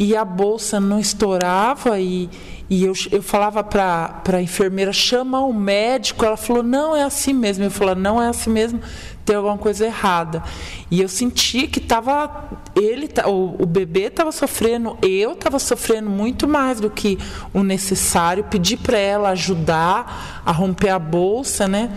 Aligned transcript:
e 0.00 0.14
a 0.14 0.24
bolsa 0.24 0.78
não 0.78 1.00
estourava 1.00 1.98
e, 1.98 2.30
e 2.70 2.84
eu, 2.84 2.92
eu 3.10 3.20
falava 3.20 3.64
para 3.64 4.22
a 4.32 4.40
enfermeira, 4.40 4.92
chama 4.92 5.40
o 5.40 5.52
médico. 5.52 6.24
Ela 6.24 6.36
falou, 6.36 6.62
não, 6.62 6.94
é 6.94 7.02
assim 7.02 7.32
mesmo. 7.32 7.64
Eu 7.64 7.70
falei, 7.72 7.96
não 7.96 8.22
é 8.22 8.28
assim 8.28 8.48
mesmo, 8.48 8.80
tem 9.24 9.34
alguma 9.34 9.58
coisa 9.58 9.84
errada. 9.84 10.40
E 10.88 11.02
eu 11.02 11.08
sentia 11.08 11.66
que 11.66 11.80
estava 11.80 12.48
ele, 12.76 13.10
o, 13.26 13.64
o 13.64 13.66
bebê 13.66 14.02
estava 14.02 14.30
sofrendo, 14.30 14.96
eu 15.02 15.32
estava 15.32 15.58
sofrendo 15.58 16.08
muito 16.08 16.46
mais 16.46 16.78
do 16.78 16.88
que 16.88 17.18
o 17.52 17.64
necessário. 17.64 18.44
Pedi 18.44 18.76
para 18.76 18.98
ela 18.98 19.30
ajudar 19.30 20.42
a 20.46 20.52
romper 20.52 20.90
a 20.90 20.98
bolsa, 21.00 21.66
né? 21.66 21.90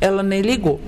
Ela 0.00 0.24
nem 0.24 0.40
ligou. 0.40 0.80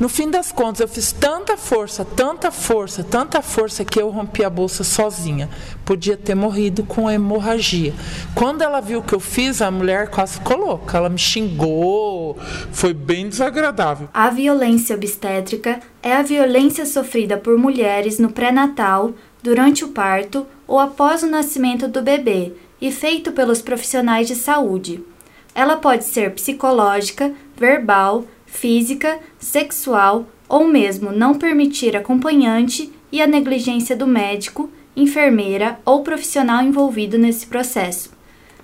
No 0.00 0.08
fim 0.08 0.28
das 0.28 0.50
contas, 0.50 0.80
eu 0.80 0.88
fiz 0.88 1.12
tanta 1.12 1.56
força, 1.56 2.04
tanta 2.04 2.50
força, 2.50 3.04
tanta 3.04 3.40
força 3.40 3.84
que 3.84 4.00
eu 4.00 4.10
rompi 4.10 4.44
a 4.44 4.50
bolsa 4.50 4.82
sozinha. 4.82 5.48
Podia 5.84 6.16
ter 6.16 6.34
morrido 6.34 6.82
com 6.82 7.08
hemorragia. 7.08 7.94
Quando 8.34 8.62
ela 8.62 8.80
viu 8.80 8.98
o 8.98 9.02
que 9.04 9.14
eu 9.14 9.20
fiz, 9.20 9.62
a 9.62 9.70
mulher 9.70 10.08
quase 10.10 10.34
ficou 10.34 10.56
louca. 10.56 10.98
Ela 10.98 11.08
me 11.08 11.18
xingou, 11.18 12.36
foi 12.72 12.92
bem 12.92 13.28
desagradável. 13.28 14.08
A 14.12 14.30
violência 14.30 14.96
obstétrica 14.96 15.78
é 16.02 16.12
a 16.12 16.22
violência 16.22 16.84
sofrida 16.84 17.36
por 17.36 17.56
mulheres 17.56 18.18
no 18.18 18.32
pré-natal, 18.32 19.12
durante 19.44 19.84
o 19.84 19.88
parto 19.88 20.44
ou 20.66 20.80
após 20.80 21.22
o 21.22 21.28
nascimento 21.28 21.86
do 21.86 22.02
bebê 22.02 22.52
e 22.80 22.90
feito 22.90 23.30
pelos 23.30 23.62
profissionais 23.62 24.26
de 24.26 24.34
saúde. 24.34 25.04
Ela 25.54 25.76
pode 25.76 26.04
ser 26.04 26.32
psicológica, 26.32 27.32
verbal, 27.56 28.24
física, 28.54 29.18
sexual 29.38 30.26
ou 30.48 30.66
mesmo 30.66 31.10
não 31.12 31.34
permitir 31.34 31.96
acompanhante 31.96 32.90
e 33.10 33.20
a 33.20 33.26
negligência 33.26 33.96
do 33.96 34.06
médico, 34.06 34.70
enfermeira 34.96 35.78
ou 35.84 36.02
profissional 36.02 36.62
envolvido 36.62 37.18
nesse 37.18 37.46
processo. 37.46 38.12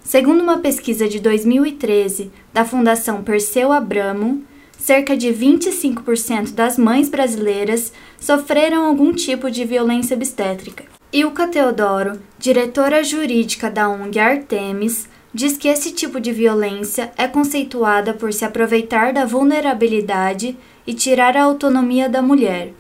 Segundo 0.03 0.43
uma 0.43 0.59
pesquisa 0.59 1.09
de 1.09 1.19
2013 1.21 2.31
da 2.53 2.65
Fundação 2.65 3.23
Perseu 3.23 3.73
Abramo, 3.73 4.43
cerca 4.79 5.17
de 5.17 5.29
25% 5.29 6.53
das 6.53 6.79
mães 6.79 7.09
brasileiras 7.09 7.93
sofreram 8.19 8.87
algum 8.87 9.13
tipo 9.13 9.51
de 9.51 9.65
violência 9.65 10.17
obstétrica. 10.17 10.85
Ilka 11.13 11.49
Teodoro, 11.49 12.21
diretora 12.39 13.03
jurídica 13.03 13.69
da 13.71 13.89
ONG 13.89 14.19
Artemis, 14.19 15.09
diz 15.33 15.57
que 15.57 15.69
esse 15.69 15.93
tipo 15.93 16.21
de 16.21 16.33
violência 16.33 17.13
é 17.17 17.29
conceituada 17.29 18.13
por 18.13 18.33
se 18.33 18.45
aproveitar 18.45 19.13
da 19.13 19.25
vulnerabilidade 19.25 20.57
e 20.87 20.93
tirar 20.93 21.37
a 21.37 21.45
autonomia 21.45 22.09
da 22.09 22.21
mulher. 22.21 22.73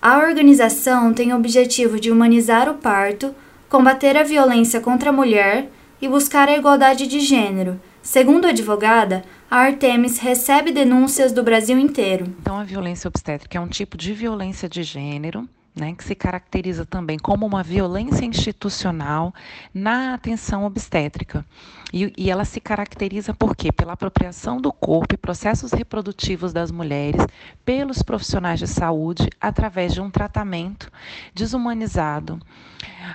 A 0.00 0.18
organização 0.18 1.14
tem 1.14 1.32
o 1.32 1.36
objetivo 1.36 1.98
de 1.98 2.10
humanizar 2.10 2.68
o 2.68 2.74
parto, 2.74 3.34
combater 3.68 4.16
a 4.16 4.22
violência 4.22 4.80
contra 4.80 5.10
a 5.10 5.12
mulher 5.12 5.70
e 6.00 6.06
buscar 6.06 6.48
a 6.48 6.56
igualdade 6.56 7.06
de 7.06 7.20
gênero. 7.20 7.80
Segundo 8.02 8.44
a 8.44 8.50
advogada, 8.50 9.24
a 9.50 9.60
Artemis 9.60 10.18
recebe 10.18 10.70
denúncias 10.72 11.32
do 11.32 11.42
Brasil 11.42 11.78
inteiro. 11.78 12.26
Então, 12.40 12.58
a 12.58 12.64
violência 12.64 13.08
obstétrica 13.08 13.56
é 13.56 13.60
um 13.60 13.66
tipo 13.68 13.96
de 13.96 14.12
violência 14.12 14.68
de 14.68 14.82
gênero 14.82 15.48
né, 15.74 15.92
que 15.94 16.04
se 16.04 16.14
caracteriza 16.14 16.86
também 16.86 17.18
como 17.18 17.44
uma 17.44 17.62
violência 17.62 18.24
institucional 18.24 19.34
na 19.72 20.14
atenção 20.14 20.64
obstétrica. 20.64 21.44
E, 21.92 22.12
e, 22.16 22.30
ela 22.30 22.44
se 22.44 22.60
caracteriza 22.60 23.34
por 23.34 23.56
quê? 23.56 23.72
Pela 23.72 23.94
apropriação 23.94 24.60
do 24.60 24.72
corpo 24.72 25.14
e 25.14 25.18
processos 25.18 25.72
reprodutivos 25.72 26.52
das 26.52 26.70
mulheres 26.70 27.26
pelos 27.64 28.02
profissionais 28.02 28.58
de 28.58 28.66
saúde 28.68 29.28
através 29.40 29.92
de 29.92 30.00
um 30.00 30.10
tratamento 30.10 30.90
desumanizado, 31.34 32.40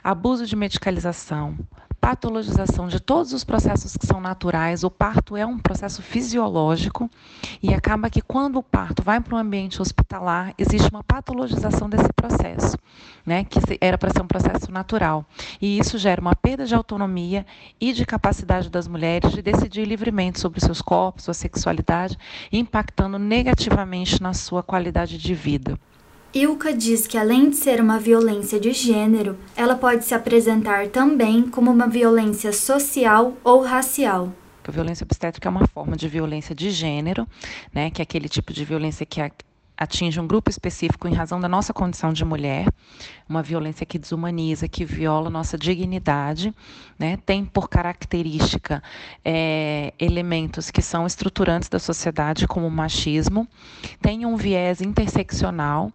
abuso 0.04 0.46
de 0.46 0.56
medicalização, 0.56 1.58
patologização 2.10 2.88
de 2.88 3.00
todos 3.00 3.34
os 3.34 3.44
processos 3.44 3.96
que 3.96 4.08
são 4.08 4.20
naturais. 4.20 4.84
O 4.84 4.90
parto 4.90 5.38
é 5.38 5.46
um 5.46 5.60
processo 5.60 6.02
fisiológico 6.02 7.08
e 7.62 7.72
acaba 7.72 8.10
que 8.10 8.20
quando 8.20 8.56
o 8.56 8.64
parto 8.64 9.04
vai 9.04 9.22
para 9.22 9.36
um 9.36 9.38
ambiente 9.38 9.80
hospitalar, 9.80 10.56
existe 10.58 10.90
uma 10.90 11.04
patologização 11.04 11.88
desse 11.88 12.12
processo, 12.16 12.76
né, 13.24 13.44
que 13.44 13.60
era 13.80 13.96
para 13.96 14.10
ser 14.10 14.24
um 14.24 14.28
processo 14.28 14.72
natural. 14.72 15.24
E 15.62 15.78
isso 15.78 16.00
gera 16.00 16.20
uma 16.20 16.36
perda 16.36 16.66
de 16.66 16.74
autonomia 16.74 17.46
e 17.80 17.94
de 17.94 18.04
capacidade 18.08 18.72
das 18.72 18.88
mulheres 18.88 19.32
de 19.32 19.44
decidir 19.44 19.86
livremente 19.86 20.40
sobre 20.40 20.60
seus 20.60 20.82
corpos, 20.82 21.26
sua 21.26 21.36
sexualidade, 21.36 22.18
impactando 22.52 23.20
negativamente 23.20 24.20
na 24.20 24.34
sua 24.34 24.64
qualidade 24.64 25.16
de 25.16 25.36
vida. 25.36 25.78
Ilka 26.32 26.72
diz 26.72 27.08
que, 27.08 27.18
além 27.18 27.50
de 27.50 27.56
ser 27.56 27.82
uma 27.82 27.98
violência 27.98 28.60
de 28.60 28.72
gênero, 28.72 29.36
ela 29.56 29.76
pode 29.76 30.06
se 30.06 30.14
apresentar 30.14 30.88
também 30.90 31.50
como 31.50 31.72
uma 31.72 31.88
violência 31.88 32.54
social 32.54 33.34
ou 33.44 33.64
racial. 33.64 34.32
A 34.64 34.72
violência 34.72 35.04
obstétrica 35.04 35.50
é 35.50 35.52
uma 35.52 35.66
forma 35.68 35.98
de 35.98 36.08
violência 36.08 36.54
de 36.54 36.70
gênero, 36.70 37.28
né, 37.74 37.90
que 37.90 38.00
é 38.00 38.04
aquele 38.04 38.30
tipo 38.30 38.54
de 38.54 38.64
violência 38.64 39.04
que 39.08 39.20
atinge 39.80 40.20
um 40.20 40.28
grupo 40.28 40.50
específico 40.50 41.08
em 41.08 41.14
razão 41.14 41.40
da 41.40 41.48
nossa 41.48 41.74
condição 41.74 42.12
de 42.12 42.26
mulher, 42.26 42.68
uma 43.30 43.42
violência 43.42 43.86
que 43.86 43.98
desumaniza, 43.98 44.68
que 44.68 44.84
viola 44.84 45.30
nossa 45.30 45.58
dignidade, 45.58 46.54
né? 46.98 47.18
tem 47.26 47.46
por 47.46 47.70
característica 47.70 48.84
é, 49.24 49.94
elementos 49.98 50.70
que 50.70 50.82
são 50.82 51.08
estruturantes 51.08 51.70
da 51.70 51.80
sociedade, 51.80 52.46
como 52.46 52.68
o 52.68 52.72
machismo, 52.72 53.48
tem 54.02 54.26
um 54.26 54.36
viés 54.36 54.82
interseccional, 54.82 55.94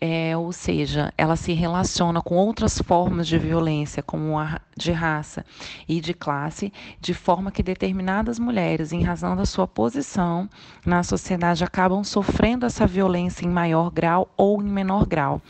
é, 0.00 0.36
ou 0.36 0.52
seja, 0.52 1.12
ela 1.16 1.36
se 1.36 1.52
relaciona 1.52 2.20
com 2.20 2.36
outras 2.36 2.78
formas 2.78 3.26
de 3.26 3.38
violência, 3.38 4.02
como 4.02 4.38
a 4.38 4.60
de 4.76 4.92
raça 4.92 5.44
e 5.88 6.00
de 6.00 6.12
classe, 6.12 6.72
de 7.00 7.14
forma 7.14 7.50
que 7.50 7.62
determinadas 7.62 8.38
mulheres, 8.38 8.92
em 8.92 9.02
razão 9.02 9.34
da 9.34 9.46
sua 9.46 9.66
posição 9.66 10.48
na 10.84 11.02
sociedade, 11.02 11.64
acabam 11.64 12.04
sofrendo 12.04 12.66
essa 12.66 12.86
violência 12.86 13.46
em 13.46 13.48
maior 13.48 13.90
grau 13.90 14.30
ou 14.36 14.62
em 14.62 14.68
menor 14.68 15.06
grau. 15.06 15.40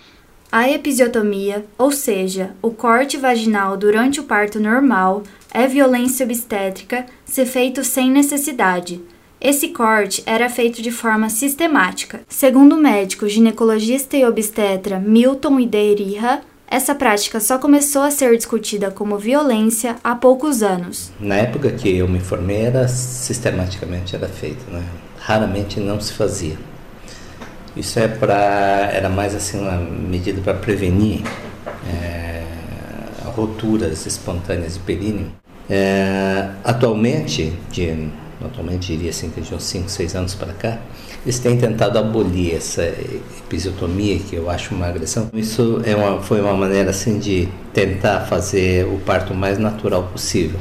A 0.51 0.71
episiotomia, 0.71 1.67
ou 1.77 1.91
seja, 1.91 2.55
o 2.63 2.71
corte 2.71 3.17
vaginal 3.17 3.77
durante 3.77 4.21
o 4.21 4.25
parto 4.25 4.61
normal, 4.61 5.25
é 5.53 5.67
violência 5.67 6.25
obstétrica 6.25 7.05
se 7.25 7.45
feito 7.45 7.83
sem 7.83 8.11
necessidade 8.11 9.03
esse 9.41 9.69
corte 9.69 10.23
era 10.27 10.49
feito 10.49 10.81
de 10.81 10.91
forma 10.91 11.29
sistemática. 11.29 12.21
Segundo 12.29 12.75
o 12.75 12.81
médico 12.81 13.29
ginecologista 13.29 14.17
e 14.17 14.25
obstetra 14.25 14.99
Milton 14.99 15.61
Ideiriha, 15.61 16.41
essa 16.69 16.95
prática 16.95 17.39
só 17.39 17.59
começou 17.59 18.03
a 18.03 18.11
ser 18.11 18.37
discutida 18.37 18.91
como 18.91 19.19
violência 19.19 19.97
há 20.03 20.15
poucos 20.17 20.63
anos. 20.63 21.13
Na 21.21 21.37
época 21.37 21.71
que 21.71 21.97
eu 21.97 22.09
me 22.09 22.19
formei, 22.19 22.63
era 22.63 22.89
sistematicamente 22.89 24.17
era 24.17 24.29
feito, 24.29 24.69
né? 24.71 24.83
raramente 25.27 25.81
não 25.81 26.01
se 26.01 26.13
fazia. 26.13 26.57
Isso 27.77 27.99
é 27.99 28.09
para 28.09 28.91
era 28.93 29.09
mais 29.09 29.35
assim 29.35 29.61
uma 29.61 29.77
medida 29.77 30.41
para 30.41 30.55
prevenir 30.55 31.23
é, 31.89 32.43
roturas 33.25 34.07
espontâneas 34.07 34.75
de 34.75 34.81
períneo. 34.81 35.33
É, 35.69 36.49
atualmente, 36.65 37.53
de 37.71 38.09
atualmente 38.45 38.89
diria 38.89 39.11
assim 39.11 39.31
que 39.31 39.41
de 39.41 39.55
uns 39.55 39.65
5, 39.65 39.89
6 39.89 40.15
anos 40.15 40.35
para 40.35 40.53
cá, 40.53 40.79
eles 41.25 41.39
têm 41.39 41.57
tentado 41.57 41.99
abolir 41.99 42.55
essa 42.55 42.83
episiotomia, 42.85 44.19
que 44.19 44.37
eu 44.37 44.51
acho 44.51 44.75
uma 44.75 44.87
agressão. 44.87 45.31
Isso 45.33 45.81
é 45.85 45.97
uma, 45.97 46.21
foi 46.23 46.41
uma 46.41 46.55
maneira 46.55 46.91
assim 46.91 47.19
de 47.19 47.49
tentar 47.73 48.21
fazer 48.27 48.87
o 48.87 48.99
parto 48.99 49.35
mais 49.35 49.59
natural 49.59 50.05
possível. 50.05 50.59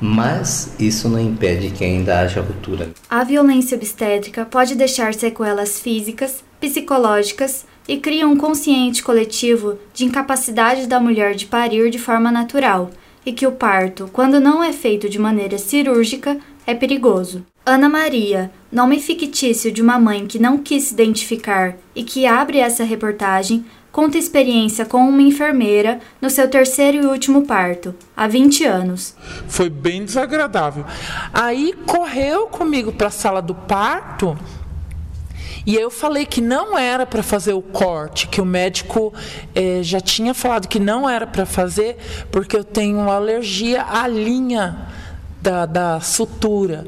Mas 0.00 0.74
isso 0.78 1.08
não 1.08 1.18
impede 1.18 1.70
que 1.70 1.84
ainda 1.84 2.20
haja 2.20 2.40
ruptura. 2.40 2.90
A 3.08 3.24
violência 3.24 3.76
obstétrica 3.76 4.44
pode 4.44 4.74
deixar 4.74 5.14
sequelas 5.14 5.80
físicas, 5.80 6.44
psicológicas 6.60 7.64
e 7.88 7.98
cria 7.98 8.26
um 8.26 8.36
consciente 8.36 9.02
coletivo 9.02 9.78
de 9.94 10.04
incapacidade 10.04 10.86
da 10.86 11.00
mulher 11.00 11.34
de 11.34 11.46
parir 11.46 11.90
de 11.90 11.98
forma 11.98 12.30
natural 12.30 12.90
e 13.24 13.32
que 13.32 13.46
o 13.46 13.52
parto, 13.52 14.08
quando 14.12 14.38
não 14.38 14.62
é 14.62 14.72
feito 14.72 15.08
de 15.08 15.18
maneira 15.18 15.58
cirúrgica, 15.58 16.38
é 16.66 16.74
perigoso. 16.74 17.46
Ana 17.64 17.88
Maria, 17.88 18.50
nome 18.70 19.00
fictício 19.00 19.72
de 19.72 19.80
uma 19.80 19.98
mãe 19.98 20.26
que 20.26 20.38
não 20.38 20.58
quis 20.58 20.84
se 20.84 20.94
identificar 20.94 21.76
e 21.94 22.02
que 22.02 22.26
abre 22.26 22.58
essa 22.58 22.84
reportagem, 22.84 23.64
conta 23.92 24.18
experiência 24.18 24.84
com 24.84 24.98
uma 24.98 25.22
enfermeira 25.22 26.00
no 26.20 26.28
seu 26.28 26.48
terceiro 26.48 26.98
e 26.98 27.06
último 27.06 27.46
parto, 27.46 27.94
há 28.16 28.26
20 28.28 28.64
anos. 28.64 29.14
Foi 29.48 29.70
bem 29.70 30.04
desagradável. 30.04 30.84
Aí 31.32 31.72
correu 31.86 32.46
comigo 32.48 32.92
para 32.92 33.08
a 33.08 33.10
sala 33.10 33.40
do 33.40 33.54
parto. 33.54 34.36
E 35.64 35.74
eu 35.74 35.90
falei 35.90 36.24
que 36.24 36.40
não 36.40 36.78
era 36.78 37.04
para 37.04 37.24
fazer 37.24 37.52
o 37.52 37.62
corte, 37.62 38.28
que 38.28 38.40
o 38.40 38.44
médico 38.44 39.12
eh, 39.52 39.80
já 39.82 40.00
tinha 40.00 40.32
falado 40.32 40.68
que 40.68 40.78
não 40.78 41.10
era 41.10 41.26
para 41.26 41.44
fazer, 41.44 41.96
porque 42.30 42.56
eu 42.56 42.62
tenho 42.62 43.10
alergia 43.10 43.84
à 43.84 44.06
linha 44.06 44.86
da, 45.46 45.64
da 45.64 46.00
sutura. 46.00 46.84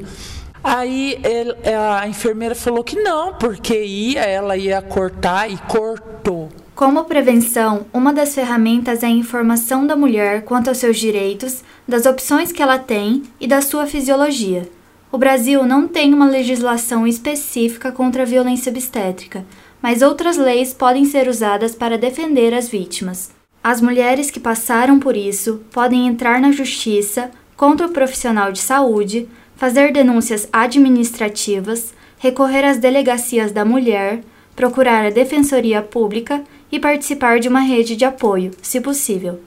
Aí 0.61 1.17
ele, 1.23 1.55
a 1.73 2.05
enfermeira 2.07 2.53
falou 2.53 2.83
que 2.83 3.01
não, 3.01 3.33
porque 3.33 3.81
ia, 3.81 4.21
ela 4.21 4.57
ia 4.57 4.81
cortar 4.81 5.49
e 5.49 5.57
cortou. 5.57 6.49
Como 6.75 7.05
prevenção, 7.05 7.85
uma 7.93 8.13
das 8.13 8.35
ferramentas 8.35 9.03
é 9.03 9.07
a 9.07 9.09
informação 9.09 9.87
da 9.87 9.95
mulher 9.95 10.43
quanto 10.43 10.67
aos 10.67 10.77
seus 10.77 10.97
direitos, 10.97 11.63
das 11.87 12.05
opções 12.05 12.51
que 12.51 12.61
ela 12.61 12.77
tem 12.77 13.23
e 13.39 13.47
da 13.47 13.61
sua 13.61 13.87
fisiologia. 13.87 14.69
O 15.11 15.17
Brasil 15.17 15.65
não 15.65 15.87
tem 15.87 16.13
uma 16.13 16.27
legislação 16.27 17.07
específica 17.07 17.91
contra 17.91 18.23
a 18.23 18.25
violência 18.25 18.69
obstétrica, 18.69 19.45
mas 19.81 20.01
outras 20.01 20.37
leis 20.37 20.73
podem 20.73 21.05
ser 21.05 21.27
usadas 21.27 21.73
para 21.73 21.97
defender 21.97 22.53
as 22.53 22.67
vítimas. 22.67 23.31
As 23.63 23.81
mulheres 23.81 24.29
que 24.29 24.39
passaram 24.39 24.99
por 24.99 25.17
isso 25.17 25.61
podem 25.71 26.07
entrar 26.07 26.39
na 26.39 26.51
justiça 26.51 27.31
contra 27.59 27.87
o 27.87 27.91
profissional 27.91 28.53
de 28.53 28.59
saúde, 28.59 29.27
fazer 29.57 29.91
denúncias 29.91 30.47
administrativas, 30.53 31.93
recorrer 32.17 32.63
às 32.63 32.77
delegacias 32.77 33.51
da 33.51 33.65
mulher, 33.65 34.21
procurar 34.55 35.05
a 35.05 35.09
defensoria 35.09 35.81
pública 35.81 36.41
e 36.71 36.79
participar 36.79 37.37
de 37.37 37.49
uma 37.49 37.59
rede 37.59 37.97
de 37.97 38.05
apoio, 38.05 38.51
se 38.61 38.79
possível. 38.79 39.41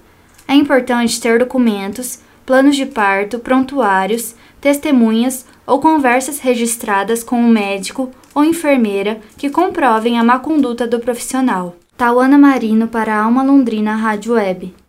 É 0.46 0.52
importante 0.52 1.18
ter 1.22 1.38
documentos, 1.38 2.18
planos 2.44 2.76
de 2.76 2.84
parto, 2.84 3.38
prontuários, 3.38 4.34
testemunhas 4.60 5.46
ou 5.66 5.80
conversas 5.80 6.38
registradas 6.38 7.24
com 7.24 7.36
o 7.36 7.46
um 7.46 7.48
médico 7.48 8.10
ou 8.34 8.44
enfermeira 8.44 9.22
que 9.38 9.48
comprovem 9.48 10.18
a 10.18 10.24
má 10.24 10.38
conduta 10.38 10.86
do 10.86 11.00
profissional. 11.00 11.76
Tauana 11.96 12.36
Marino 12.36 12.88
para 12.88 13.14
a 13.14 13.24
Alma 13.24 13.42
Londrina 13.42 13.96
Rádio 13.96 14.34
Web. 14.34 14.81